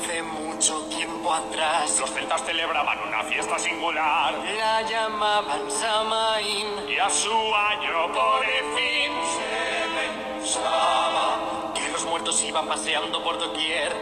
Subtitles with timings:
[0.00, 6.66] Hace mucho tiempo atrás Los celtas celebraban una fiesta singular la llamaban Samaín.
[6.88, 8.44] y a su año por
[8.76, 13.92] fin se pensaba Que los muertos iban paseando por doquier.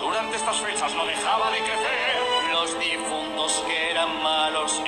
[0.00, 2.22] Durante estas fechas no dejaba de crecer.
[2.52, 4.82] Los difuntos que eran malos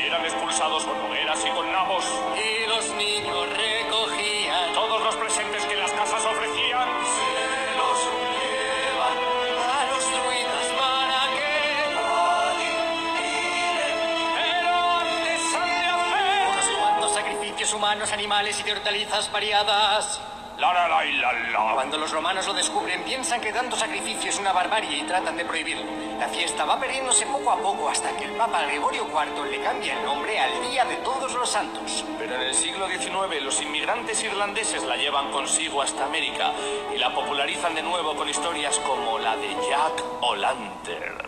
[18.13, 20.21] animales y de hortalizas variadas.
[20.59, 21.75] la la la y la la.
[21.75, 25.45] Cuando los romanos lo descubren, piensan que tanto sacrificio es una barbarie y tratan de
[25.45, 25.85] prohibirlo.
[26.19, 29.99] La fiesta va perdiéndose poco a poco hasta que el Papa Gregorio IV le cambia
[29.99, 32.05] el nombre al Día de Todos los Santos.
[32.19, 36.53] Pero en el siglo XIX los inmigrantes irlandeses la llevan consigo hasta América
[36.95, 41.19] y la popularizan de nuevo con historias como la de Jack O'Lantern.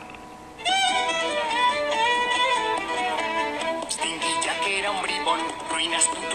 [3.91, 6.26] Stinky Jack era un bribón, ruina astuto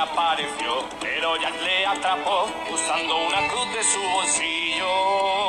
[0.00, 5.47] Apareció, pero Jack le atrapó usando una cruz de su bolsillo.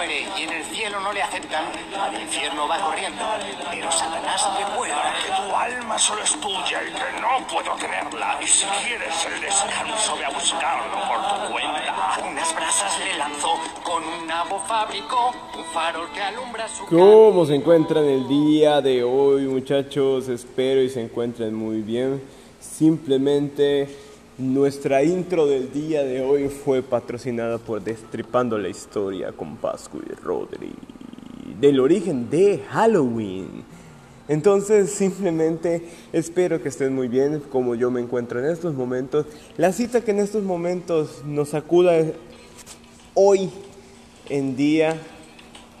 [0.00, 1.64] Muere y en el cielo no le aceptan,
[1.98, 3.22] al infierno va corriendo.
[3.70, 8.38] Pero Satanás recuerda Que tu alma solo es tuya y que no puedo tenerla.
[8.42, 12.18] Y si quieres el descanso, ve a buscarlo por tu cuenta.
[12.30, 17.56] unas brasas le lanzó, con un nabo fabricó un farol que alumbra su ¿Cómo se
[17.56, 20.28] encuentran el día de hoy, muchachos?
[20.28, 22.22] Espero y se encuentren muy bien.
[22.58, 29.98] Simplemente nuestra intro del día de hoy fue patrocinada por Destripando la Historia con Pascu
[29.98, 30.72] y Rodri
[31.60, 33.64] del origen de Halloween.
[34.28, 35.82] Entonces simplemente
[36.12, 39.26] espero que estén muy bien como yo me encuentro en estos momentos.
[39.56, 41.92] La cita que en estos momentos nos sacuda
[43.14, 43.50] hoy
[44.28, 44.96] en día,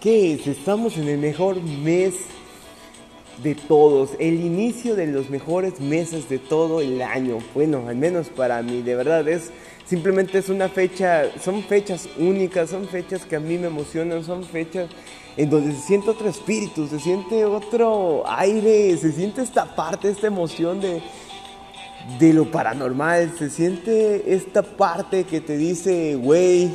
[0.00, 0.46] ¿qué es?
[0.46, 2.14] Estamos en el mejor mes
[3.42, 7.38] de todos, el inicio de los mejores meses de todo el año.
[7.54, 9.50] Bueno, al menos para mí, de verdad es
[9.86, 14.44] simplemente es una fecha, son fechas únicas, son fechas que a mí me emocionan, son
[14.44, 14.88] fechas
[15.36, 20.26] en donde se siente otro espíritu, se siente otro aire, se siente esta parte, esta
[20.26, 21.00] emoción de
[22.18, 26.70] de lo paranormal, se siente esta parte que te dice, güey,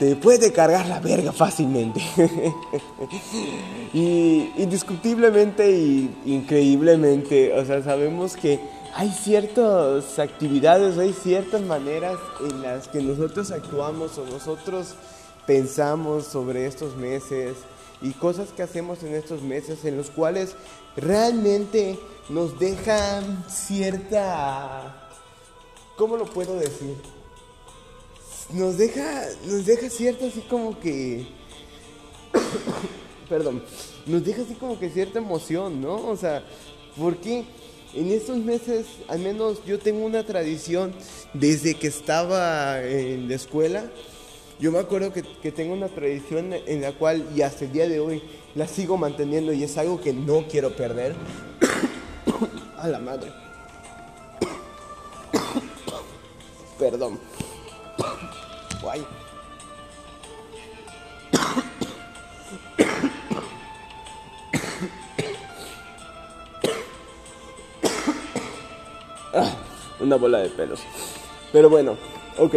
[0.00, 2.00] te puede cargar la verga fácilmente.
[3.92, 8.58] y indiscutiblemente y increíblemente, o sea, sabemos que
[8.94, 14.94] hay ciertas actividades, hay ciertas maneras en las que nosotros actuamos o nosotros
[15.46, 17.58] pensamos sobre estos meses
[18.00, 20.56] y cosas que hacemos en estos meses en los cuales
[20.96, 21.98] realmente
[22.30, 25.10] nos dejan cierta...
[25.98, 26.96] ¿Cómo lo puedo decir?
[28.52, 31.26] Nos deja, nos deja cierta así como que...
[33.28, 33.62] Perdón,
[34.06, 36.08] nos deja así como que cierta emoción, ¿no?
[36.08, 36.42] O sea,
[36.98, 37.44] porque
[37.94, 40.92] en estos meses, al menos yo tengo una tradición
[41.32, 43.84] desde que estaba en la escuela.
[44.58, 47.88] Yo me acuerdo que, que tengo una tradición en la cual, y hasta el día
[47.88, 48.20] de hoy,
[48.56, 51.14] la sigo manteniendo y es algo que no quiero perder.
[52.76, 53.32] A la madre.
[56.78, 57.18] Perdón.
[58.82, 59.06] Guay.
[70.00, 70.80] Una bola de pelos.
[71.52, 71.96] Pero bueno,
[72.38, 72.56] ok.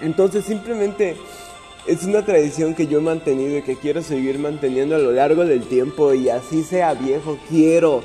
[0.00, 1.16] Entonces simplemente
[1.86, 5.44] es una tradición que yo he mantenido y que quiero seguir manteniendo a lo largo
[5.44, 8.02] del tiempo y así sea viejo, quiero,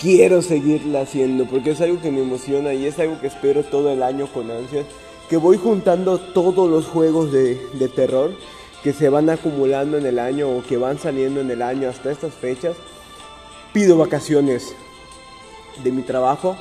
[0.00, 3.92] quiero seguirla haciendo porque es algo que me emociona y es algo que espero todo
[3.92, 4.84] el año con ansias,
[5.32, 8.32] que voy juntando todos los juegos de, de terror
[8.82, 12.12] que se van acumulando en el año o que van saliendo en el año hasta
[12.12, 12.76] estas fechas.
[13.72, 14.74] Pido vacaciones
[15.82, 16.54] de mi trabajo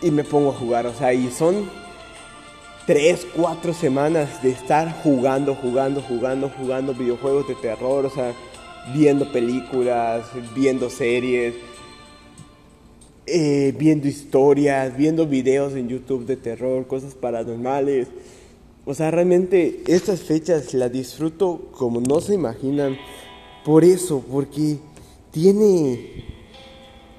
[0.00, 1.68] y me pongo a jugar, o sea, y son
[2.86, 8.34] tres, cuatro semanas de estar jugando, jugando, jugando, jugando videojuegos de terror, o sea,
[8.94, 11.56] viendo películas, viendo series,
[13.26, 18.08] eh, viendo historias, viendo videos en YouTube de terror, cosas paranormales.
[18.84, 22.96] O sea, realmente estas fechas las disfruto como no se imaginan.
[23.64, 24.78] Por eso, porque
[25.30, 26.24] tiene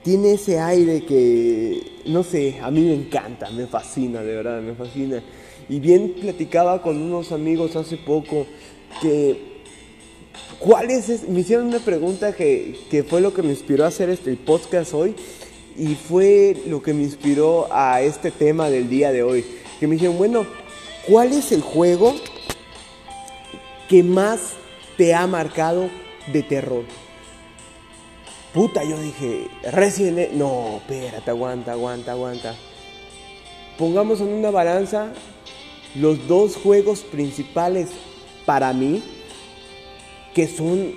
[0.04, 4.74] tiene ese aire que, no sé, a mí me encanta, me fascina, de verdad, me
[4.74, 5.22] fascina.
[5.70, 8.46] Y bien platicaba con unos amigos hace poco
[9.02, 9.52] que
[10.60, 11.28] ¿Cuál es?
[11.28, 14.94] Me hicieron una pregunta que, que, fue lo que me inspiró a hacer este podcast
[14.94, 15.16] hoy
[15.78, 19.46] y fue lo que me inspiró a este tema del día de hoy.
[19.80, 20.46] Que me dijeron, bueno,
[21.08, 22.16] ¿cuál es el juego
[23.90, 24.54] que más
[24.98, 25.90] te ha marcado
[26.32, 26.84] de terror?
[28.54, 30.38] Puta, yo dije, Resident Evil.
[30.38, 32.56] No, espérate, aguanta, aguanta, aguanta.
[33.78, 35.14] Pongamos en una balanza
[35.96, 37.90] los dos juegos principales
[38.46, 39.04] para mí
[40.34, 40.96] que son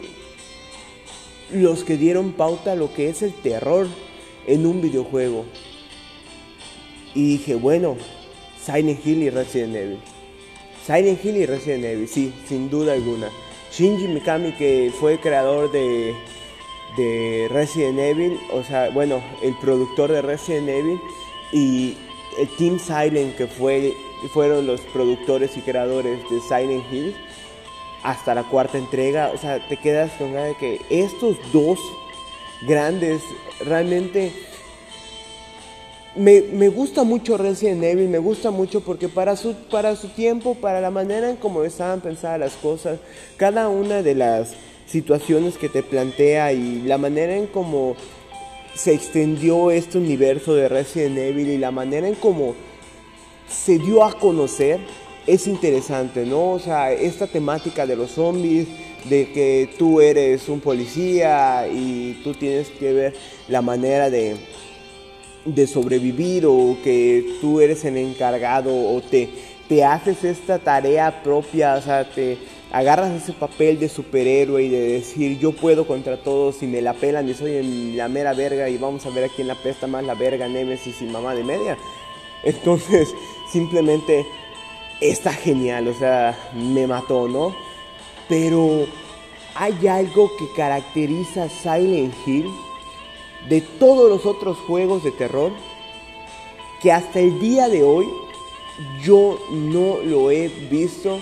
[1.51, 3.87] los que dieron pauta a lo que es el terror
[4.47, 5.45] en un videojuego.
[7.15, 7.97] Y dije, bueno,
[8.65, 9.99] Silent Hill y Resident Evil.
[10.85, 13.29] Silent Hill y Resident Evil, sí, sin duda alguna.
[13.73, 16.15] Shinji Mikami, que fue creador de,
[16.97, 21.01] de Resident Evil, o sea, bueno, el productor de Resident Evil,
[21.53, 21.97] y
[22.39, 23.95] el Team Silent, que fue,
[24.33, 27.15] fueron los productores y creadores de Silent Hill
[28.03, 29.31] hasta la cuarta entrega.
[29.35, 31.79] O sea, te quedas con ganas de que estos dos
[32.67, 33.21] grandes
[33.65, 34.33] realmente...
[36.17, 40.55] Me, me, gusta mucho Resident Evil, me gusta mucho porque para su, para su tiempo,
[40.55, 43.01] para la manera en cómo estaban pensadas las cosas,
[43.37, 44.55] cada una de las
[44.87, 47.97] situaciones que te plantea y la manera en cómo
[48.75, 52.55] se extendió este universo de Resident Evil y la manera en cómo
[53.49, 54.81] se dio a conocer,
[55.27, 56.53] es interesante, ¿no?
[56.53, 58.69] O sea, esta temática de los zombies,
[59.05, 63.15] de que tú eres un policía y tú tienes que ver
[63.49, 64.37] la manera de,
[65.45, 69.29] de sobrevivir o que tú eres el encargado o te,
[69.69, 72.39] te haces esta tarea propia, o sea, te
[72.73, 76.95] agarras ese papel de superhéroe y de decir yo puedo contra todos y me la
[76.95, 80.05] pelan y soy la mera verga y vamos a ver a quién la pesta más
[80.05, 81.79] la verga, Nemesis y mamá de media.
[82.43, 83.09] Entonces,
[83.53, 84.27] simplemente
[85.01, 87.55] está genial, o sea, me mató, ¿no?
[88.29, 88.87] Pero
[89.55, 92.47] hay algo que caracteriza Silent Hill
[93.49, 95.53] de todos los otros juegos de terror
[96.83, 98.07] que hasta el día de hoy
[99.03, 101.21] yo no lo he visto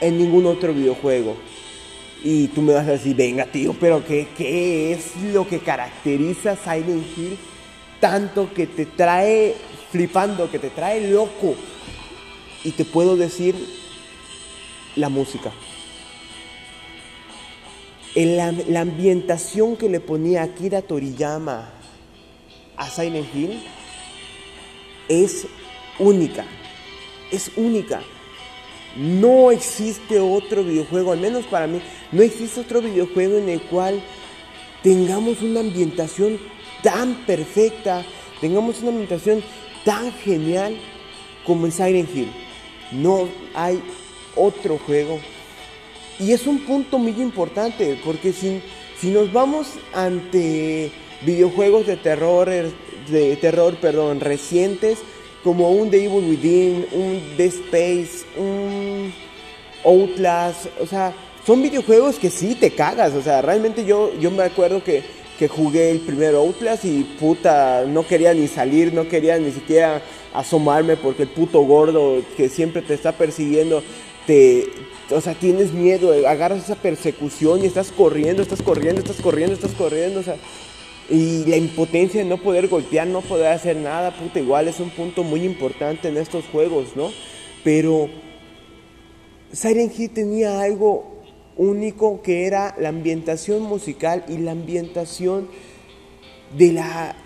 [0.00, 1.36] en ningún otro videojuego.
[2.22, 6.56] Y tú me vas a decir, venga tío, pero ¿qué, qué es lo que caracteriza
[6.56, 7.38] Silent Hill
[7.98, 9.54] tanto que te trae
[9.90, 11.54] flipando, que te trae loco?
[12.64, 13.54] y te puedo decir
[14.96, 15.52] la música.
[18.26, 21.70] La, ambientación que le ponía Akira Toriyama
[22.76, 23.62] a Silent Hill
[25.08, 25.46] es
[25.98, 26.44] única,
[27.30, 28.02] es única.
[28.96, 31.80] No existe otro videojuego, al menos para mí,
[32.12, 34.02] no existe otro videojuego en el cual
[34.82, 36.38] tengamos una ambientación
[36.82, 38.04] tan perfecta,
[38.40, 39.42] tengamos una ambientación
[39.84, 40.76] tan genial
[41.46, 42.30] como en Silent Hill.
[42.92, 43.80] No hay
[44.36, 45.20] otro juego.
[46.20, 48.60] Y es un punto muy importante, porque si,
[49.00, 52.50] si nos vamos ante videojuegos de terror,
[53.10, 54.98] de terror, perdón, recientes,
[55.42, 59.12] como un The Evil Within, un The Space, un
[59.84, 61.14] Outlast, o sea,
[61.46, 65.02] son videojuegos que sí te cagas, o sea, realmente yo, yo me acuerdo que,
[65.38, 70.02] que jugué el primer Outlast y puta, no quería ni salir, no quería ni siquiera
[70.34, 73.82] asomarme porque el puto gordo que siempre te está persiguiendo
[74.26, 74.66] te,
[75.10, 79.72] o sea, tienes miedo, agarras esa persecución y estás corriendo, estás corriendo, estás corriendo, estás
[79.72, 80.36] corriendo, o sea,
[81.08, 84.90] y la impotencia de no poder golpear, no poder hacer nada, puta, igual es un
[84.90, 87.10] punto muy importante en estos juegos, ¿no?
[87.64, 88.08] Pero
[89.52, 91.20] Siren Hill tenía algo
[91.56, 95.48] único que era la ambientación musical y la ambientación
[96.56, 97.16] de la,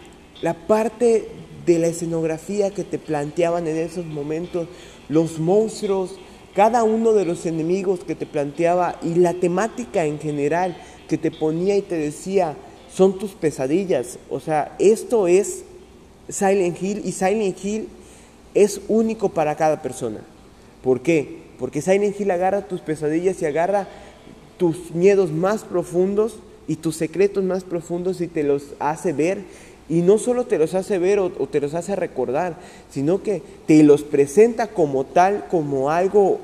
[0.40, 1.28] la parte
[1.66, 4.66] de la escenografía que te planteaban en esos momentos,
[5.08, 6.18] los monstruos,
[6.54, 10.76] cada uno de los enemigos que te planteaba y la temática en general
[11.08, 12.56] que te ponía y te decía,
[12.92, 14.18] son tus pesadillas.
[14.30, 15.64] O sea, esto es
[16.28, 17.88] Silent Hill y Silent Hill
[18.54, 20.20] es único para cada persona.
[20.82, 21.42] ¿Por qué?
[21.58, 23.88] Porque Silent Hill agarra tus pesadillas y agarra
[24.56, 26.36] tus miedos más profundos
[26.68, 29.42] y tus secretos más profundos y te los hace ver
[29.88, 32.56] y no solo te los hace ver o, te los hace recordar,
[32.90, 36.40] sino que te los presenta como tal, como algo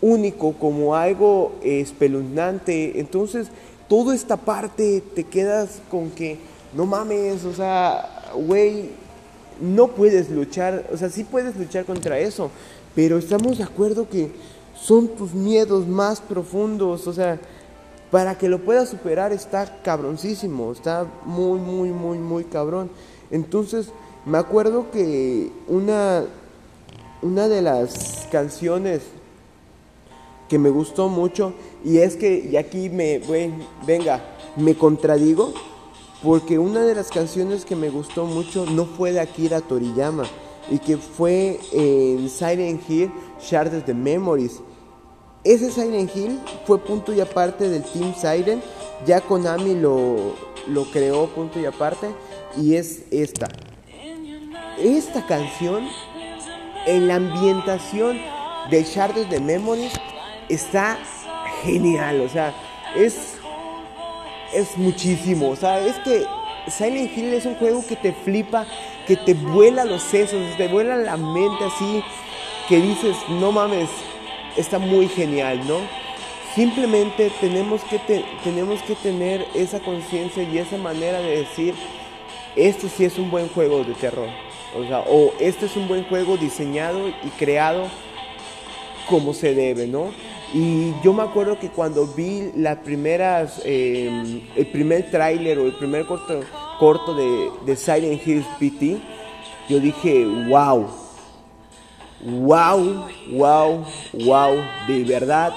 [0.00, 3.00] único, como algo espeluznante.
[3.00, 3.48] Entonces,
[3.88, 6.38] toda esta parte te quedas con que,
[6.74, 8.90] no mames, o sea, güey,
[9.60, 12.50] no puedes luchar, o sea, sí puedes luchar contra eso,
[12.94, 14.30] pero estamos de acuerdo que
[14.74, 17.40] son tus miedos más profundos, o sea,
[18.14, 22.88] para que lo pueda superar está cabroncísimo, está muy, muy, muy, muy cabrón.
[23.32, 23.88] Entonces,
[24.24, 26.24] me acuerdo que una,
[27.22, 29.02] una de las canciones
[30.48, 31.54] que me gustó mucho,
[31.84, 33.20] y es que, y aquí me,
[33.84, 34.22] venga,
[34.54, 35.52] me contradigo,
[36.22, 40.22] porque una de las canciones que me gustó mucho no fue de Akira Toriyama,
[40.70, 44.60] y que fue en Silent Hill Shards the Memories.
[45.44, 48.62] Ese Silent Hill fue punto y aparte del Team Siren,
[49.04, 50.34] ya Konami lo,
[50.66, 52.08] lo creó punto y aparte,
[52.56, 53.48] y es esta.
[54.78, 55.86] Esta canción,
[56.86, 58.18] en la ambientación
[58.70, 59.92] de Shards the Memories,
[60.48, 60.98] está
[61.62, 62.54] genial, o sea,
[62.96, 63.34] es,
[64.54, 66.24] es muchísimo, o sea, es que
[66.68, 68.66] Silent Hill es un juego que te flipa,
[69.06, 72.02] que te vuela los sesos, te vuela la mente así,
[72.66, 73.90] que dices, no mames,
[74.56, 75.78] está muy genial, ¿no?
[76.54, 77.98] Simplemente tenemos que,
[78.44, 81.74] tenemos que tener esa conciencia y esa manera de decir,
[82.54, 84.28] este sí es un buen juego de terror.
[84.76, 87.88] O sea, o este es un buen juego diseñado y creado
[89.08, 90.12] como se debe, ¿no?
[90.52, 95.74] Y yo me acuerdo que cuando vi las primeras, em, el primer tráiler o el
[95.74, 96.40] primer corto,
[96.78, 98.98] corto de, de Silent Hills PT,
[99.68, 100.86] yo dije, wow,
[102.24, 104.56] wow, wow, wow,
[104.88, 105.52] de verdad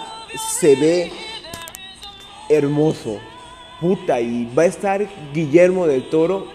[0.60, 1.12] se ve
[2.50, 3.20] hermoso.
[3.80, 6.48] Puta, y va a estar Guillermo del Toro.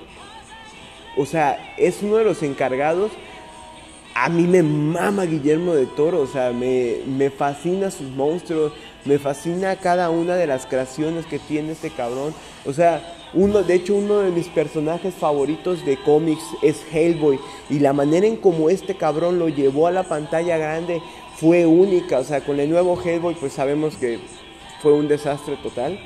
[1.16, 3.12] O sea, es uno de los encargados
[4.14, 8.73] a mí me mama Guillermo de Toro, o sea, me, me, fascina sus monstruos,
[9.04, 12.35] me fascina cada una de las creaciones que tiene este cabrón.
[12.64, 13.02] O sea,
[13.34, 17.38] uno, de hecho, uno de mis personajes favoritos de cómics es Hellboy.
[17.70, 21.00] Y la manera en como este cabrón lo llevó a la pantalla grande
[21.36, 22.18] fue única.
[22.18, 24.18] O sea, con el nuevo Hellboy, pues sabemos que
[24.82, 25.98] fue un desastre total.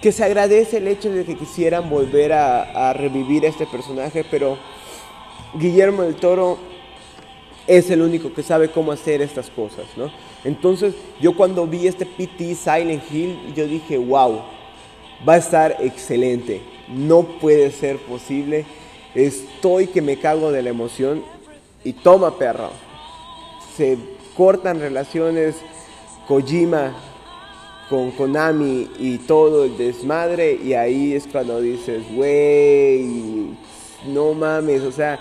[0.00, 4.58] Que se agradece el hecho de que quisieran volver a, revivir este personaje, pero
[5.54, 6.58] Guillermo del Toro
[7.66, 10.10] es el único que sabe cómo hacer estas cosas, ¿no?
[10.44, 14.42] Entonces, yo cuando vi este PT Silent Hill, yo dije, wow,
[15.26, 18.64] va a estar excelente, no puede ser posible,
[19.14, 21.22] estoy que me cago de la emoción.
[21.86, 22.70] Y toma perro,
[23.76, 23.98] se
[24.34, 25.56] cortan relaciones
[26.26, 26.94] Kojima
[27.90, 33.50] con Konami y todo el desmadre y ahí es cuando dices, güey,
[34.06, 35.20] no mames, o sea,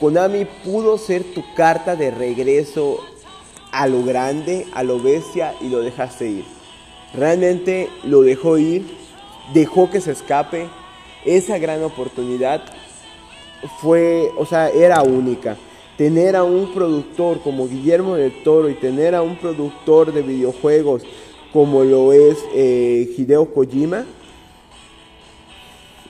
[0.00, 2.98] Konami pudo ser tu carta de regreso
[3.70, 6.44] a lo grande, a lo bestia y lo dejaste ir.
[7.14, 8.84] Realmente lo dejó ir,
[9.52, 10.68] dejó que se escape.
[11.24, 12.62] Esa gran oportunidad
[13.80, 15.56] fue, o sea, era única.
[15.96, 21.02] Tener a un productor como Guillermo del Toro y tener a un productor de videojuegos
[21.52, 24.06] como lo es eh, Hideo Kojima,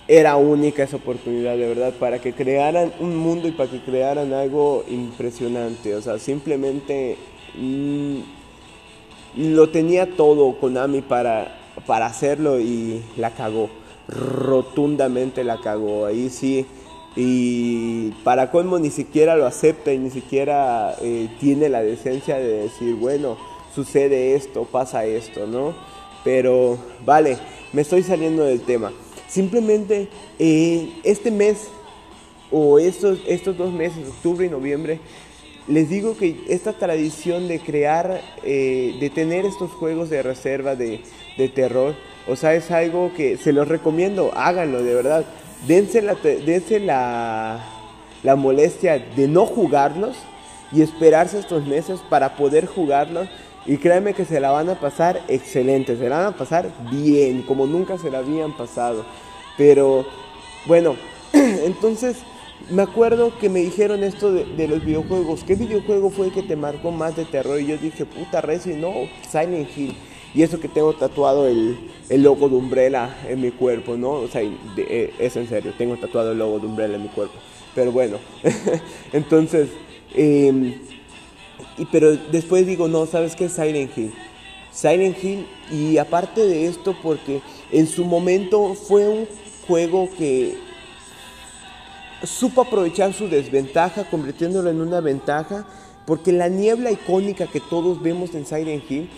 [0.07, 4.33] era única esa oportunidad, de verdad, para que crearan un mundo y para que crearan
[4.33, 5.95] algo impresionante.
[5.95, 7.17] O sea, simplemente
[7.57, 8.19] mm,
[9.37, 13.71] lo tenía todo Konami para, para hacerlo y la cagó.
[14.09, 16.07] Rotundamente la cagó.
[16.07, 16.67] Ahí sí.
[17.15, 22.63] Y para colmo ni siquiera lo acepta y ni siquiera eh, tiene la decencia de
[22.63, 23.37] decir, bueno,
[23.75, 25.75] sucede esto, pasa esto, ¿no?
[26.25, 27.37] Pero, vale,
[27.73, 28.93] me estoy saliendo del tema.
[29.29, 30.09] Simplemente
[30.39, 31.69] eh, este mes
[32.51, 35.01] o estos, estos dos meses, octubre y noviembre,
[35.69, 41.01] les digo que esta tradición de crear, eh, de tener estos juegos de reserva de,
[41.55, 41.95] terror,
[42.27, 45.25] o sea, es algo que se los recomiendo, háganlo de verdad.
[45.67, 47.61] Dense la, dense la,
[48.23, 50.17] la molestia de no jugarlos
[50.73, 53.29] y esperarse estos meses para poder jugarlos
[53.65, 57.43] y créanme que se la van a pasar excelente, se la van a pasar bien,
[57.43, 59.05] como nunca se la habían pasado.
[59.57, 60.05] Pero
[60.67, 60.97] bueno,
[61.33, 62.17] entonces
[62.71, 65.45] me acuerdo que me dijeron esto de, los videojuegos.
[65.45, 67.61] ¿Qué videojuego fue el que te marcó más de terror?
[67.61, 68.93] Y yo dije, puta Resi, no,
[69.31, 69.97] Silent Hill.
[70.35, 71.77] Y eso que tengo tatuado el,
[72.11, 74.13] logo de Umbrella en mi cuerpo, ¿no?
[74.13, 77.35] O sea, eh, es en serio, tengo tatuado el logo de Umbrella en mi cuerpo.
[77.75, 78.19] Pero bueno,
[79.13, 79.69] entonces,
[80.17, 84.13] y, pero después digo, no, ¿sabes qué Silent Hill?
[84.73, 89.27] Silent Hill, y aparte de esto, porque en su momento fue un
[89.67, 90.57] juego que
[92.25, 95.67] supo aprovechar su desventaja, convirtiéndolo en una ventaja,
[96.07, 99.09] porque la niebla icónica que todos vemos en Silent Hill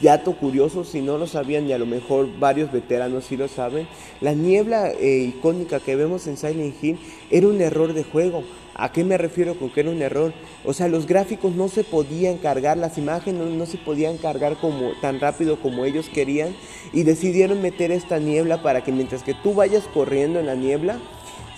[0.00, 3.86] dato curioso, si no lo sabían y a lo mejor varios veteranos sí lo saben,
[4.20, 6.98] la niebla eh, icónica que vemos en Silent Hill
[7.30, 8.44] era un error de juego.
[8.76, 10.32] ¿A qué me refiero con que era un error?
[10.64, 14.92] O sea, los gráficos no se podían cargar, las imágenes no, se podían cargar como,
[15.00, 16.56] tan rápido como ellos querían
[16.92, 20.98] y decidieron meter esta niebla para que mientras que tú vayas corriendo en la niebla,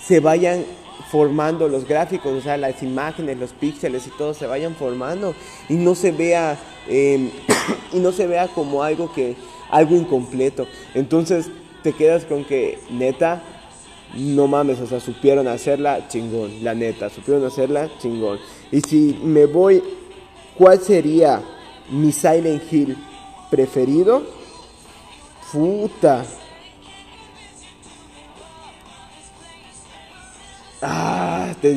[0.03, 0.65] se vayan
[1.11, 5.35] formando los gráficos, o sea, las imágenes, los píxeles y todo se vayan formando
[5.69, 6.59] y no se vea
[6.89, 7.31] em,
[7.93, 9.37] y no se vea como algo que
[9.71, 10.67] algo incompleto.
[10.95, 11.49] Entonces
[11.83, 13.43] te quedas con que neta
[14.15, 18.39] no mames, o sea, supieron hacerla chingón, la neta, supieron hacerla chingón.
[18.71, 19.83] Y si me voy,
[20.57, 21.43] ¿cuál sería
[21.91, 22.97] mi Silent Hill
[23.51, 24.23] preferido?
[25.53, 26.25] Puta.
[30.89, 31.75] Ah, te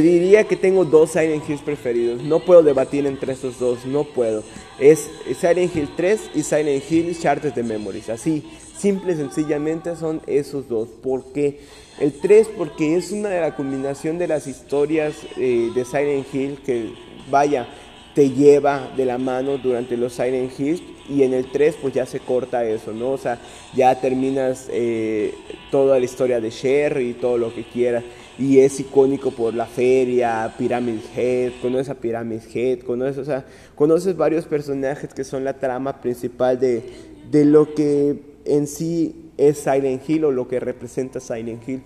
[0.00, 2.22] diría, que tengo dos Silent Hills preferidos.
[2.22, 4.44] No puedo debatir entre estos dos, no puedo.
[4.78, 5.08] Es
[5.40, 8.10] Silent Hill 3 y Silent Hill Shards de Memories.
[8.10, 8.44] Así,
[8.76, 10.88] simple y sencillamente son esos dos.
[11.02, 11.60] ¿Por qué?
[11.98, 16.58] El 3 porque es una de la combinación de las historias eh, de Silent Hill
[16.64, 16.92] que,
[17.30, 17.66] vaya,
[18.14, 22.06] te lleva de la mano durante los Silent Hills y en el 3 pues ya
[22.06, 23.12] se corta eso, ¿no?
[23.12, 23.38] O sea,
[23.74, 25.34] ya terminas eh,
[25.70, 28.04] toda la historia de Sherry y todo lo que quieras
[28.38, 33.44] y es icónico por la feria, Pyramid Head, conoces a Pyramid Head, conoces, o sea,
[33.74, 36.82] conoces varios personajes que son la trama principal de,
[37.30, 41.82] de lo que en sí es Silent Hill o lo que representa Silent Hill.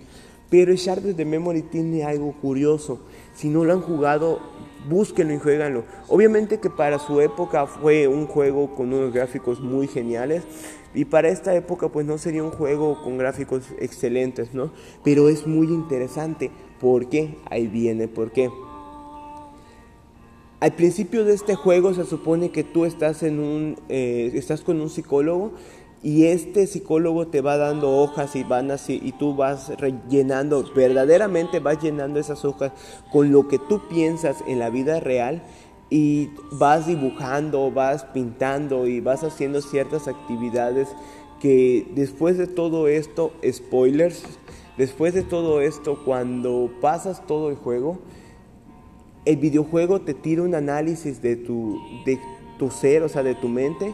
[0.49, 3.01] Pero Shards de Memory tiene algo curioso.
[3.33, 4.39] Si no lo han jugado,
[4.87, 5.83] búsquenlo y jueganlo.
[6.07, 10.43] Obviamente que para su época fue un juego con unos gráficos muy geniales.
[10.93, 14.71] Y para esta época pues no sería un juego con gráficos excelentes, ¿no?
[15.03, 16.51] Pero es muy interesante.
[16.79, 17.37] ¿Por qué?
[17.49, 18.49] Ahí viene, ¿por qué?
[20.61, 24.79] Al principio de este juego se supone que tú estás, en un, eh, estás con
[24.79, 25.51] un psicólogo
[26.05, 31.59] y este psicólogo te va dando hojas y van así y tú vas rellenando, verdaderamente
[31.59, 32.73] vas llenando esas hojas
[33.11, 35.41] con lo que tú piensas en la vida real
[35.89, 40.89] y vas dibujando, vas pintando y vas haciendo ciertas actividades
[41.39, 44.25] que después de todo esto, spoilers,
[44.77, 47.97] después de todo esto, cuando pasas todo el juego,
[49.25, 52.19] el videojuego te tira un análisis de tu, de
[52.59, 53.91] tu ser, o sea, de tu mente,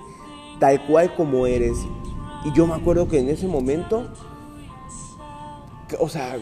[0.61, 1.75] tal cual como eres.
[2.45, 4.07] Y yo me acuerdo que en ese momento,
[5.99, 6.37] o sea,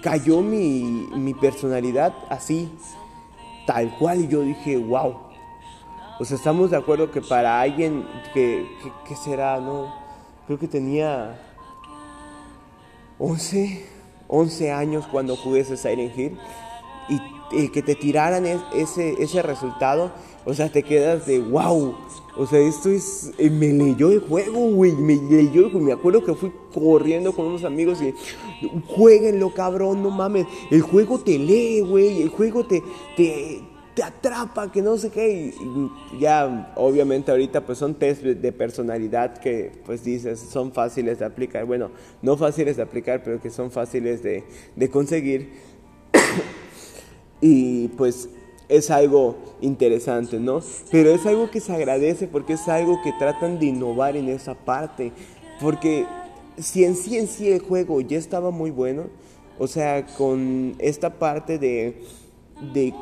[0.00, 2.72] cayó mi, mi personalidad así,
[3.66, 4.20] tal cual.
[4.20, 5.16] Y yo dije, wow.
[6.20, 8.64] O sea, estamos de acuerdo que para alguien que,
[9.24, 9.92] será, ¿no?
[10.46, 11.36] Creo que tenía
[13.18, 13.84] 11,
[14.28, 16.38] 11 años cuando jugué ese Siren Hill.
[17.52, 20.12] El que te tiraran ese, ese resultado,
[20.44, 21.94] o sea, te quedas de wow.
[22.36, 23.32] O sea, esto es.
[23.38, 24.92] Eh, me leyó el juego, güey.
[24.92, 28.14] Me leyó el Me acuerdo que fui corriendo con unos amigos y.
[28.88, 30.46] Jueguenlo, cabrón, no mames.
[30.70, 32.22] El juego te lee, güey.
[32.22, 32.82] El juego te,
[33.16, 33.62] te,
[33.94, 35.54] te atrapa, que no sé qué.
[35.58, 41.24] Y ya, obviamente, ahorita, pues son test de personalidad que, pues dices, son fáciles de
[41.24, 41.64] aplicar.
[41.64, 45.52] Bueno, no fáciles de aplicar, pero que son fáciles de, de conseguir.
[47.46, 48.30] y pues
[48.70, 50.62] es algo interesante, ¿no?
[50.90, 54.54] Pero es algo que se agradece porque es algo que tratan de innovar en esa
[54.54, 55.12] parte.
[55.60, 56.06] Porque
[56.56, 59.08] si en sí en sí el juego ya estaba muy bueno,
[59.58, 62.02] o sea, con esta parte de,
[62.72, 62.94] de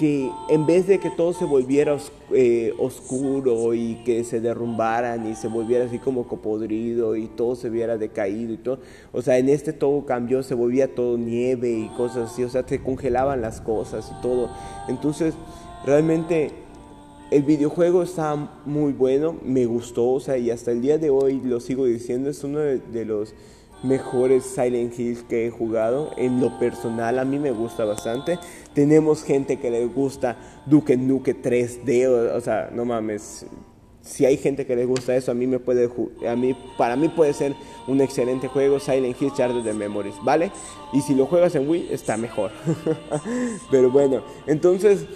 [0.00, 1.98] que en vez de que todo se volviera
[2.32, 7.68] eh, oscuro y que se derrumbaran y se volviera así como copodrido y todo se
[7.68, 8.78] viera decaído y todo,
[9.12, 12.66] o sea, en este todo cambió, se volvía todo nieve y cosas así, o sea,
[12.66, 14.48] se congelaban las cosas y todo.
[14.88, 15.34] Entonces,
[15.84, 16.50] realmente
[17.30, 18.34] el videojuego está
[18.64, 22.30] muy bueno, me gustó, o sea, y hasta el día de hoy lo sigo diciendo,
[22.30, 23.34] es uno de los
[23.82, 26.10] mejores Silent Hills que he jugado.
[26.16, 28.38] En lo personal a mí me gusta bastante.
[28.74, 33.46] Tenemos gente que le gusta Duke Nuke 3D, o, sea, no mames.
[34.02, 35.90] Si hay gente que le gusta eso, a mí me puede
[36.26, 37.54] a mí para mí puede ser
[37.86, 40.50] un excelente juego Silent Hill Shards de Memories, ¿vale?
[40.92, 42.50] Y si lo juegas en Wii está mejor.
[43.70, 45.06] Pero bueno, entonces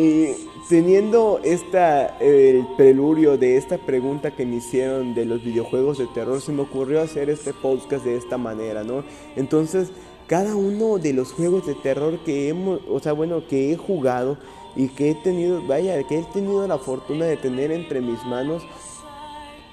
[0.00, 0.36] eh,
[0.68, 6.40] teniendo esta, el prelurio de esta pregunta que me hicieron de los videojuegos de terror,
[6.40, 9.02] se me ocurrió hacer este podcast de esta manera, ¿no?
[9.34, 9.90] Entonces,
[10.28, 14.38] cada uno de los juegos de terror que hemos, o sea, bueno, que he jugado
[14.76, 18.62] y que he tenido, vaya, que he tenido la fortuna de tener entre mis manos,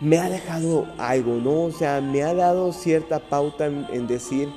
[0.01, 1.65] me ha dejado algo, ¿no?
[1.65, 4.49] O sea, me ha dado cierta pauta en, en decir,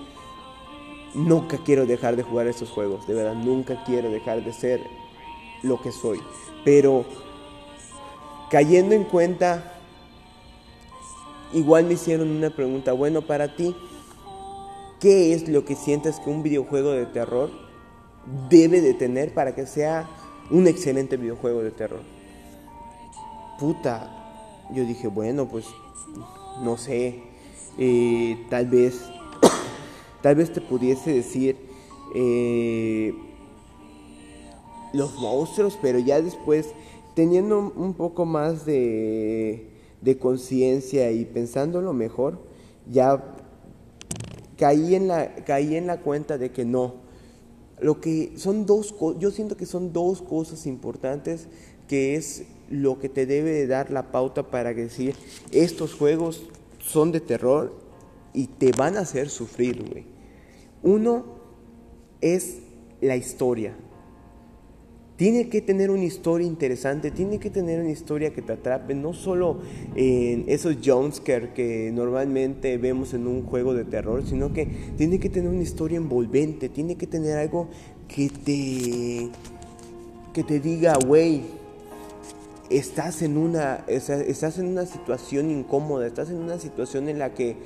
[1.12, 4.97] nunca quiero dejar de jugar estos juegos, de verdad, nunca quiero dejar de ser
[5.62, 6.20] lo que soy.
[6.64, 7.04] Pero
[8.50, 9.74] cayendo en cuenta,
[11.52, 13.74] igual me hicieron una pregunta, bueno, para ti,
[15.00, 17.50] ¿qué es lo que sientes que un videojuego de terror
[18.48, 20.08] debe de tener para que sea
[20.50, 22.00] un excelente videojuego de terror?
[23.58, 25.66] Puta, yo dije, bueno, pues
[26.62, 27.22] no sé,
[27.78, 29.00] eh, tal vez,
[30.22, 31.56] tal vez te pudiese decir
[32.14, 33.14] eh,
[34.92, 36.68] los monstruos, pero ya después,
[37.14, 39.68] teniendo un poco más de,
[40.00, 42.38] de conciencia y pensándolo mejor,
[42.90, 43.36] ya
[44.56, 46.94] caí en la, caí en la cuenta de que no.
[47.80, 51.46] Lo que son dos yo siento que son dos cosas importantes
[51.86, 55.14] que es lo que te debe de dar la pauta para decir
[55.52, 56.42] estos juegos
[56.80, 57.72] son de terror
[58.34, 60.04] y te van a hacer sufrir.
[60.82, 61.24] Uno
[62.20, 62.58] es
[63.00, 63.76] la historia.
[65.18, 69.12] Tiene que tener una historia interesante, tiene que tener una historia que te atrape, no
[69.14, 69.58] solo
[69.96, 75.28] en esos jumpscares que normalmente vemos en un juego de terror, sino que tiene que
[75.28, 77.66] tener una historia envolvente, tiene que tener algo
[78.06, 79.28] que te,
[80.32, 81.42] que te diga, güey,
[82.70, 87.56] estás en una, estás en una situación incómoda, estás en una situación en la que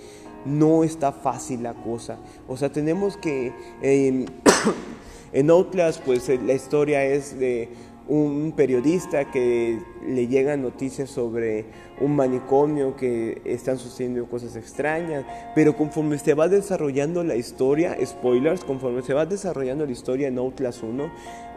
[0.46, 2.16] no está fácil la cosa.
[2.48, 3.52] O sea, tenemos que...
[5.32, 7.68] en Outlast, pues eh, la historia es de
[8.08, 11.64] un periodista que le llegan noticias sobre
[12.00, 18.64] un manicomio que están sucediendo cosas extrañas, pero conforme se va desarrollando la historia, spoilers,
[18.64, 21.10] conforme se va desarrollando la historia en Outlast 1,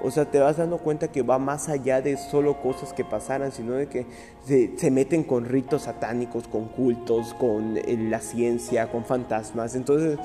[0.04, 3.52] o sea, te vas dando cuenta que va más allá de solo cosas que pasaran,
[3.52, 4.06] sino de que
[4.46, 10.20] se, meten con ritos satánicos, con cultos, con eh, la ciencia, con fantasmas, entonces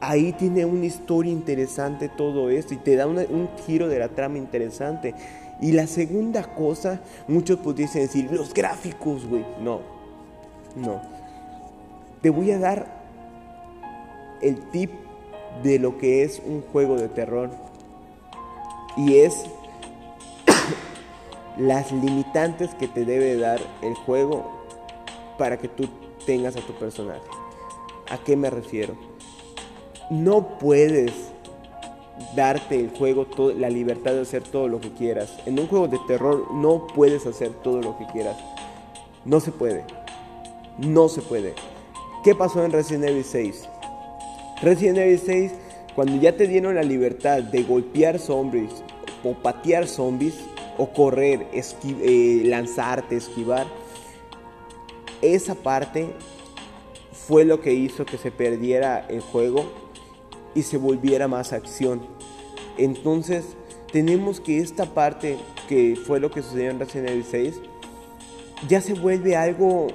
[0.00, 4.38] ahí tiene una historia interesante todo esto y te da un giro de la trama
[4.38, 5.14] interesante.
[5.60, 9.44] Y la segunda cosa, muchos pudiesen decir, los gráficos, güey.
[9.60, 9.80] No,
[10.74, 11.02] no.
[12.22, 13.00] Te voy a dar
[14.40, 14.90] el tip
[15.62, 17.50] de lo que es un juego de terror.
[18.96, 19.44] Y es
[21.58, 24.60] las limitantes que te debe dar el juego
[25.36, 25.88] para que tú
[26.24, 27.20] tengas a tu personaje.
[28.10, 28.94] ¿A qué me refiero?
[30.10, 31.12] No puedes
[32.34, 35.32] darte el juego la libertad de hacer todo lo que quieras.
[35.46, 38.36] En un juego de terror no puedes hacer todo lo que quieras.
[39.24, 39.84] No se puede.
[40.78, 41.54] No se puede.
[42.24, 43.68] ¿Qué pasó en Resident Evil 6?
[44.62, 45.52] Resident Evil 6,
[45.94, 48.82] cuando ya te dieron la libertad de golpear zombies
[49.24, 50.34] o patear zombies
[50.76, 53.66] o correr, eh, lanzarte, esquivar,
[55.22, 56.10] esa parte
[57.12, 59.89] fue lo que hizo que se perdiera el juego
[60.54, 62.02] y se volviera más acción.
[62.78, 63.56] Entonces,
[63.92, 67.54] tenemos que esta parte, que fue lo que sucedió en Resident Evil 6,
[68.68, 69.88] ya se vuelve algo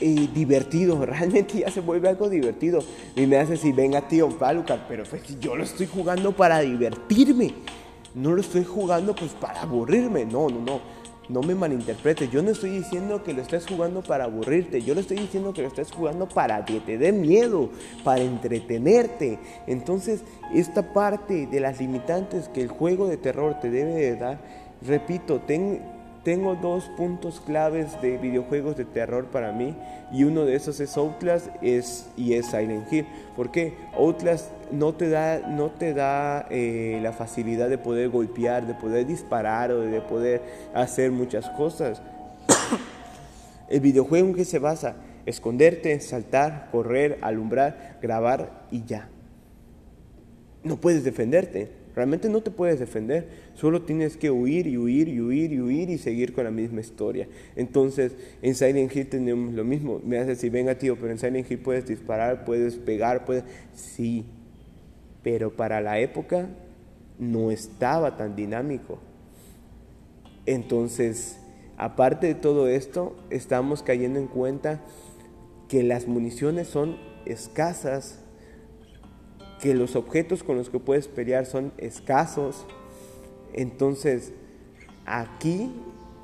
[0.00, 2.80] eh, divertido, realmente ya se vuelve algo divertido.
[3.16, 7.54] Y me hace decir, venga tío, Palucar, pero pues, yo lo estoy jugando para divertirme,
[8.14, 10.99] no lo estoy jugando pues para aburrirme, no, no, no
[11.30, 15.00] no me malinterpretes, yo no estoy diciendo que lo estés jugando para aburrirte, yo le
[15.00, 17.70] estoy diciendo que lo estés jugando para que te dé miedo,
[18.04, 19.38] para entretenerte.
[19.66, 24.38] Entonces, esta parte de las limitantes que el juego de terror te debe de dar,
[24.86, 25.80] repito, ten,
[26.22, 29.74] tengo dos puntos claves de videojuegos de terror para mí
[30.12, 33.06] y uno de esos es Outlast es, y es Silent Hill.
[33.36, 33.74] ¿Por qué?
[33.94, 39.06] Outlast no te da, no te da eh, la facilidad de poder golpear, de poder
[39.06, 40.42] disparar o de poder
[40.74, 42.02] hacer muchas cosas.
[43.68, 49.08] El videojuego en que se basa, esconderte, saltar, correr, alumbrar, grabar y ya.
[50.62, 51.79] No puedes defenderte.
[51.94, 55.90] Realmente no te puedes defender, solo tienes que huir y huir y huir y huir
[55.90, 57.28] y seguir con la misma historia.
[57.56, 60.00] Entonces, en Silent Hill tenemos lo mismo.
[60.04, 63.44] Me hace decir, venga tío, pero en Silent Hill puedes disparar, puedes pegar, puedes...
[63.74, 64.24] Sí,
[65.22, 66.48] pero para la época
[67.18, 68.98] no estaba tan dinámico.
[70.46, 71.38] Entonces,
[71.76, 74.80] aparte de todo esto, estamos cayendo en cuenta
[75.68, 78.20] que las municiones son escasas
[79.60, 82.66] que los objetos con los que puedes pelear son escasos.
[83.52, 84.32] Entonces,
[85.06, 85.70] aquí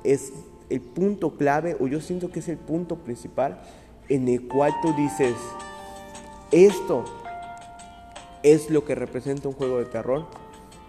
[0.03, 0.33] es
[0.69, 3.61] el punto clave, o yo siento que es el punto principal,
[4.09, 5.35] en el cual tú dices,
[6.51, 7.05] esto
[8.43, 10.25] es lo que representa un juego de terror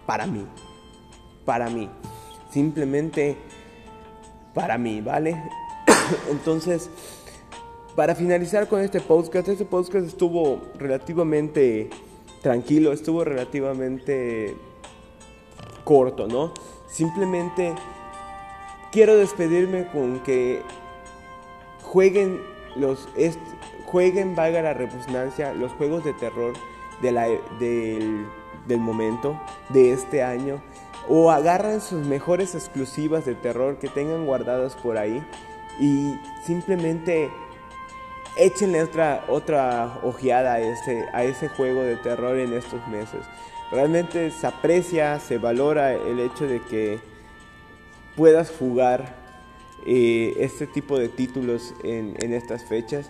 [0.05, 0.45] para mí,
[1.45, 1.89] para mí,
[2.51, 3.37] simplemente
[4.53, 5.41] para mí, ¿vale?
[6.31, 6.89] Entonces,
[7.95, 11.89] para finalizar con este podcast, este podcast estuvo relativamente
[12.41, 14.55] tranquilo, estuvo relativamente
[15.83, 16.53] corto, ¿no?
[16.87, 17.73] Simplemente
[18.91, 20.61] quiero despedirme con que
[21.83, 22.41] jueguen
[22.75, 23.07] los
[23.85, 26.53] jueguen valga la repugnancia los juegos de terror
[27.01, 27.27] la,
[27.59, 28.27] del,
[28.67, 30.61] del momento de este año
[31.07, 35.23] o agarran sus mejores exclusivas de terror que tengan guardadas por ahí
[35.79, 37.31] y simplemente
[38.37, 43.21] échenle otra, otra ojeada a ese, a ese juego de terror en estos meses.
[43.71, 46.99] Realmente se aprecia, se valora el hecho de que
[48.15, 49.15] puedas jugar
[49.85, 53.09] eh, este tipo de títulos en, estas fechas.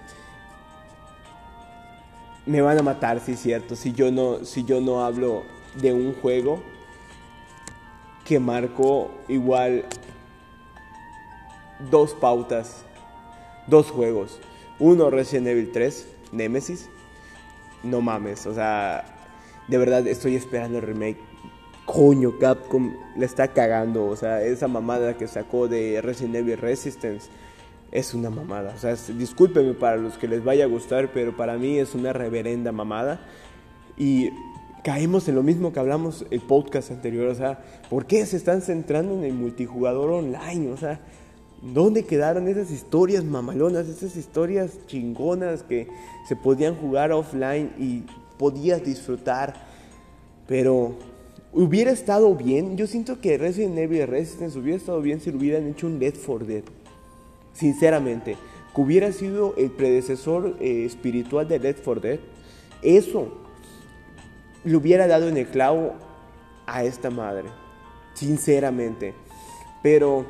[2.45, 5.43] Me van a matar, sí es cierto, si yo no, si yo no hablo
[5.75, 6.61] de un juego
[8.25, 9.85] que marcó igual
[11.89, 12.83] dos pautas,
[13.67, 14.39] dos juegos.
[14.79, 16.89] Uno Resident Evil 3, Nemesis.
[17.83, 19.03] No mames, o sea,
[19.67, 21.17] de verdad estoy esperando el remake.
[21.85, 27.29] Coño, Capcom le está cagando, o sea, esa mamada que sacó de Resident Evil Resistance
[27.91, 28.73] es una mamada.
[28.75, 32.13] O sea, discúlpenme para los que les vaya a gustar, pero para mí es una
[32.13, 33.19] reverenda mamada.
[33.97, 34.29] Y
[34.83, 38.61] caemos en lo mismo que hablamos el podcast anterior, o sea, ¿por qué se están
[38.61, 40.71] centrando en el multijugador online?
[40.71, 40.99] O sea,
[41.61, 45.87] ¿dónde quedaron esas historias mamalonas, esas historias chingonas que
[46.27, 48.03] se podían jugar offline y
[48.37, 49.67] podías disfrutar?
[50.47, 50.95] Pero
[51.53, 55.87] hubiera estado bien, yo siento que Resident Evil Resistance hubiera estado bien si hubieran hecho
[55.87, 56.63] un Dead for Dead,
[57.53, 58.37] sinceramente,
[58.73, 62.19] que hubiera sido el predecesor eh, espiritual de Dead for Dead,
[62.81, 63.27] eso
[64.63, 65.93] le hubiera dado en el clavo
[66.65, 67.49] a esta madre,
[68.13, 69.13] sinceramente.
[69.81, 70.25] Pero,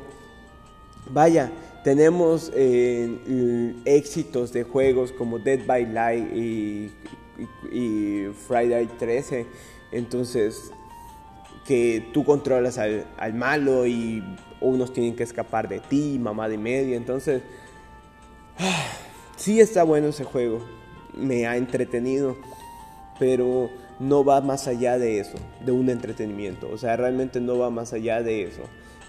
[1.08, 1.50] vaya,
[1.84, 6.90] tenemos eh, éxitos de juegos como Dead by Light y,
[8.46, 9.46] Friday 13,
[9.92, 10.70] entonces
[11.66, 14.22] que tú controlas al, al, malo y
[14.60, 17.42] unos tienen que escapar de ti, mamá de media, entonces
[19.36, 20.60] sí está bueno ese juego,
[21.14, 22.36] me ha entretenido,
[23.18, 26.68] pero no va más allá de eso, de un entretenimiento.
[26.70, 28.62] O sea, realmente no va más allá de eso.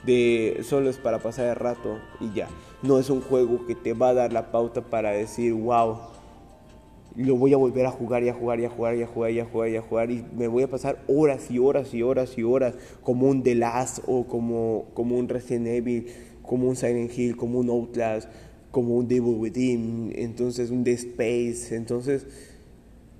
[0.05, 2.47] De solo es para pasar el rato y ya.
[2.81, 5.97] No es un juego que te va a dar la pauta para decir, wow,
[7.15, 9.31] lo voy a volver a jugar y a jugar y a jugar y a jugar
[9.31, 12.01] y a jugar y a jugar y me voy a pasar horas y horas y
[12.01, 16.07] horas y horas como un The Last o como, como un Resident Evil,
[16.41, 18.29] como un Silent Hill, como un Outlast,
[18.71, 22.25] como un Devil Within, entonces un The Space, entonces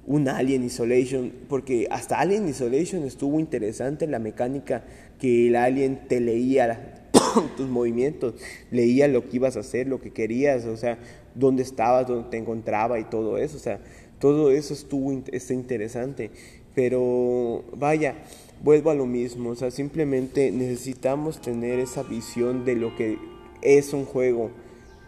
[0.08, 4.84] un Alien Isolation, porque hasta Alien Isolation estuvo interesante la mecánica
[5.22, 7.08] que el alien te leía
[7.56, 8.34] tus movimientos,
[8.72, 11.00] leía lo que ibas a hacer, lo que querías, o sea,
[11.36, 13.80] dónde estabas, dónde te encontraba y todo eso, o sea,
[14.20, 16.32] todo eso estuvo interesante,
[16.76, 18.16] pero vaya,
[18.62, 23.18] vuelvo a lo mismo, o sea, simplemente necesitamos tener esa visión de lo que
[23.62, 24.52] es un juego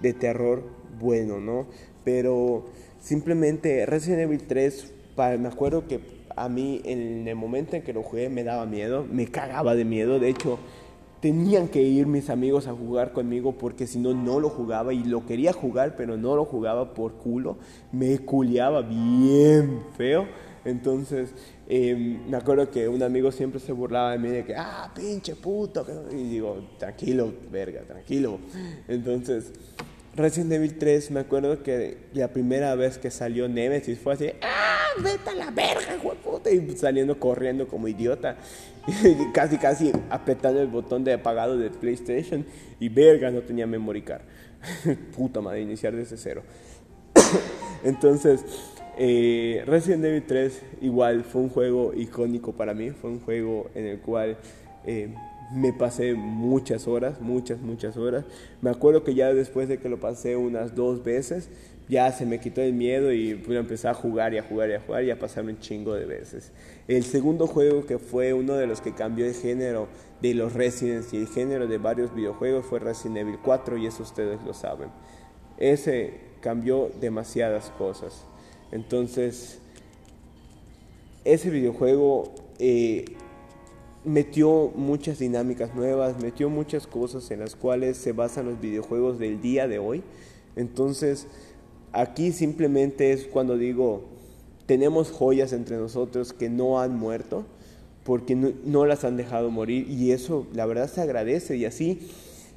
[0.01, 0.63] de terror
[0.99, 1.65] bueno, ¿no?
[2.05, 2.65] Pero
[3.03, 4.93] Simplemente Resident Evil 3,
[5.37, 5.99] me acuerdo que
[6.35, 9.85] a mí en el momento en que lo jugué me daba miedo, me cagaba de
[9.85, 10.59] miedo, de hecho
[11.23, 15.05] tenían que ir mis amigos a jugar conmigo porque si no, no lo jugaba y
[15.05, 17.57] lo quería jugar, pero no lo jugaba por culo,
[17.93, 20.27] me culiaba bien feo.
[20.65, 21.33] Entonces,
[21.69, 25.35] em, me acuerdo que un amigo siempre se burlaba de mí de que, ah, pinche
[25.35, 25.85] puto.
[26.11, 28.39] Y digo, tranquilo, verga, tranquilo.
[28.89, 29.53] Entonces,
[30.15, 34.73] Resident Evil 3, me acuerdo que la primera vez que salió Nemesis fue así, ¡ah!
[35.01, 36.51] ¡Vete a la verga, puta!
[36.51, 38.37] Y saliendo corriendo como idiota.
[38.85, 42.45] Y casi, casi apretando el botón de apagado de PlayStation.
[42.79, 44.21] Y verga, no tenía memory card.
[45.15, 46.43] Puta madre, iniciar desde cero.
[47.83, 48.43] Entonces,
[48.97, 52.91] eh, Resident Evil 3 igual fue un juego icónico para mí.
[52.91, 54.37] Fue un juego en el cual.
[54.85, 55.15] Eh,
[55.53, 58.25] me pasé muchas horas, muchas, muchas horas.
[58.61, 61.49] Me acuerdo que ya después de que lo pasé unas dos veces,
[61.89, 64.73] ya se me quitó el miedo y pude empezar a jugar y a jugar y
[64.73, 66.51] a jugar y a pasarme un chingo de veces.
[66.87, 69.87] El segundo juego que fue uno de los que cambió el género
[70.21, 74.03] de los Residents y el género de varios videojuegos fue Resident Evil 4 y eso
[74.03, 74.89] ustedes lo saben.
[75.57, 78.25] Ese cambió demasiadas cosas.
[78.71, 79.59] Entonces,
[81.25, 83.05] ese videojuego eh,
[84.05, 89.41] metió muchas dinámicas nuevas, metió muchas cosas en las cuales se basan los videojuegos del
[89.41, 90.03] día de hoy.
[90.55, 91.27] Entonces,
[91.91, 94.05] aquí simplemente es cuando digo,
[94.65, 97.45] tenemos joyas entre nosotros que no han muerto
[98.03, 102.09] porque no, las han dejado morir y eso la verdad se agradece y así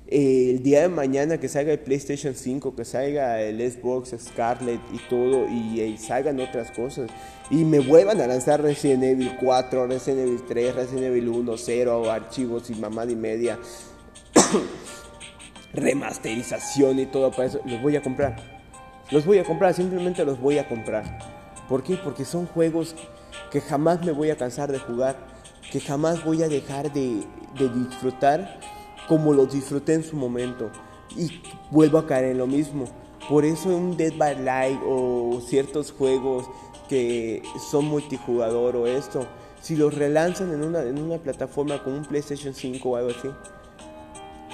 [0.09, 4.81] eh, el día de mañana que salga el PlayStation 5, que salga el Xbox Scarlet
[4.93, 7.11] y todo y, y salgan otras cosas
[7.51, 12.11] y me vuelvan a lanzar Resident Evil 4, Resident Evil 3, Resident Evil 1, 0,
[12.11, 13.59] archivos y mamada y media.
[15.73, 18.37] remasterización y todo para eso, los voy a comprar.
[19.11, 21.19] Los voy a comprar, simplemente los voy a comprar.
[21.69, 21.97] ¿Por qué?
[21.97, 22.97] Porque son juegos
[23.51, 25.17] que jamás me voy a cansar de jugar,
[25.71, 27.23] que jamás voy a dejar de,
[27.59, 28.59] de disfrutar
[29.09, 30.71] como los disfruté en su momento.
[31.17, 31.41] Y
[31.71, 32.87] vuelvo a caer en lo mismo.
[33.29, 36.47] Por eso un Dead by Light o ciertos juegos
[36.89, 39.27] que son multijugador o esto,
[39.61, 43.29] si los relanzan en una, en una plataforma como un PlayStation 5 o algo así,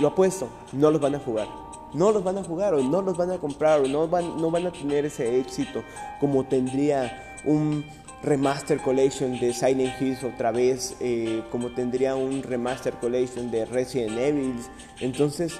[0.00, 1.48] lo apuesto, no los van a jugar.
[1.92, 4.50] No los van a jugar o no los van a comprar o no van, no
[4.50, 5.82] van a tener ese éxito
[6.20, 7.84] como tendría un
[8.22, 14.18] remaster collection de Silent Hills otra vez, eh, como tendría un remaster collection de Resident
[14.18, 14.54] Evil.
[15.00, 15.58] Entonces,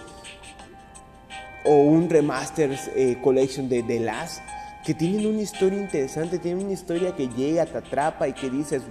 [1.64, 4.42] o un remaster eh, collection de The Last
[4.85, 8.83] que tienen una historia interesante, tienen una historia que llega, te atrapa y que dices,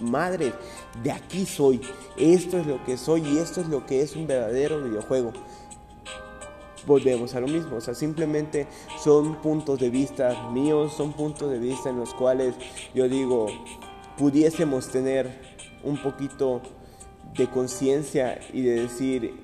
[0.00, 0.52] madre,
[1.04, 1.80] de aquí soy,
[2.16, 5.32] esto es lo que soy y esto es lo que es un verdadero videojuego.
[6.86, 8.68] Volvemos a lo mismo, o sea, simplemente
[9.02, 12.54] son puntos de vista míos, son puntos de vista en los cuales
[12.94, 13.48] yo digo,
[14.16, 15.28] pudiésemos tener
[15.82, 16.62] un poquito
[17.36, 19.34] de conciencia y de decir,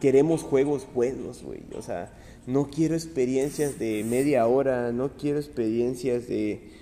[0.00, 2.12] queremos juegos buenos, güey, o sea,
[2.46, 6.72] no quiero experiencias de media hora, no quiero experiencias de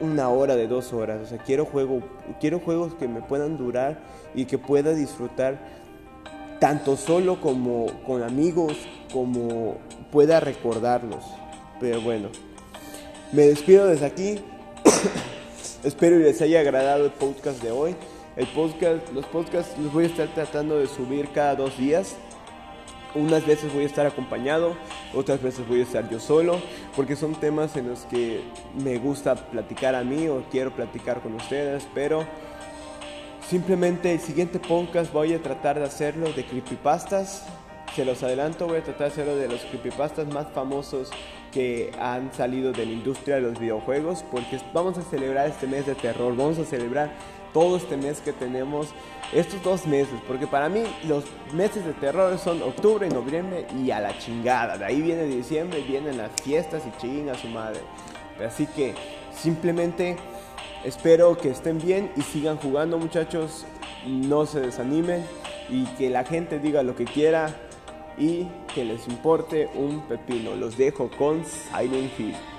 [0.00, 1.22] una hora, de dos horas.
[1.22, 2.02] O sea, quiero, juego,
[2.40, 4.02] quiero juegos que me puedan durar
[4.34, 5.81] y que pueda disfrutar
[6.62, 8.74] tanto solo como con amigos,
[9.12, 9.78] como
[10.12, 11.24] pueda recordarlos.
[11.80, 12.28] Pero bueno,
[13.32, 14.38] me despido desde aquí.
[15.82, 17.96] Espero que les haya agradado el podcast de hoy.
[18.36, 22.14] El podcast, los podcasts los voy a estar tratando de subir cada dos días.
[23.16, 24.76] Unas veces voy a estar acompañado,
[25.16, 26.60] otras veces voy a estar yo solo,
[26.94, 28.40] porque son temas en los que
[28.78, 32.24] me gusta platicar a mí o quiero platicar con ustedes, pero
[33.48, 37.44] simplemente el siguiente podcast voy a tratar de hacerlo de creepypastas.
[37.94, 41.10] Se los adelanto, voy a tratar de hacerlo de los creepypastas más famosos
[41.52, 45.84] que han salido de la industria de los videojuegos, porque vamos a celebrar este mes
[45.86, 47.12] de terror, vamos a celebrar
[47.52, 48.88] todo este mes que tenemos,
[49.34, 54.00] estos dos meses, porque para mí los meses de terror son octubre, noviembre y a
[54.00, 54.78] la chingada.
[54.78, 57.80] De ahí viene diciembre, vienen las fiestas y chinga su madre.
[58.42, 58.94] Así que
[59.34, 60.16] simplemente
[60.84, 63.64] espero que estén bien y sigan jugando muchachos,
[64.06, 65.24] no se desanimen
[65.68, 67.54] y que la gente diga lo que quiera
[68.18, 70.54] y que les importe un pepino.
[70.54, 72.51] Los dejo con Silent Hill.